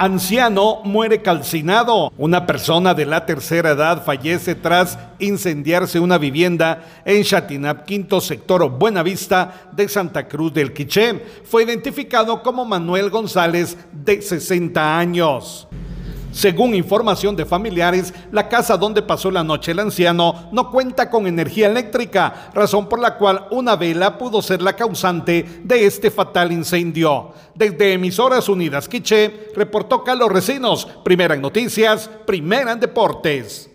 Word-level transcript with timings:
Anciano 0.00 0.80
muere 0.84 1.22
calcinado. 1.22 2.12
Una 2.16 2.46
persona 2.46 2.94
de 2.94 3.04
la 3.04 3.26
tercera 3.26 3.70
edad 3.70 4.04
fallece 4.04 4.54
tras 4.54 4.96
incendiarse 5.18 5.98
una 5.98 6.18
vivienda 6.18 6.84
en 7.04 7.24
Chatinap, 7.24 7.84
quinto 7.84 8.20
sector 8.20 8.70
Buenavista 8.70 9.68
de 9.72 9.88
Santa 9.88 10.28
Cruz 10.28 10.54
del 10.54 10.72
Quiché. 10.72 11.20
Fue 11.42 11.64
identificado 11.64 12.44
como 12.44 12.64
Manuel 12.64 13.10
González, 13.10 13.76
de 13.90 14.22
60 14.22 14.98
años. 14.98 15.66
Según 16.30 16.74
información 16.74 17.34
de 17.34 17.46
familiares, 17.46 18.12
la 18.30 18.48
casa 18.48 18.76
donde 18.76 19.02
pasó 19.02 19.30
la 19.30 19.42
noche 19.42 19.72
el 19.72 19.78
anciano 19.78 20.48
no 20.52 20.70
cuenta 20.70 21.08
con 21.08 21.26
energía 21.26 21.68
eléctrica, 21.68 22.50
razón 22.54 22.88
por 22.88 23.00
la 23.00 23.16
cual 23.16 23.46
una 23.50 23.76
vela 23.76 24.18
pudo 24.18 24.42
ser 24.42 24.60
la 24.60 24.74
causante 24.74 25.62
de 25.64 25.86
este 25.86 26.10
fatal 26.10 26.52
incendio. 26.52 27.32
Desde 27.54 27.94
Emisoras 27.94 28.48
Unidas 28.48 28.88
Quiché, 28.88 29.50
reportó 29.56 30.04
Carlos 30.04 30.30
Recinos, 30.30 30.86
primera 31.02 31.34
en 31.34 31.40
noticias, 31.40 32.10
primera 32.26 32.72
en 32.72 32.80
deportes. 32.80 33.70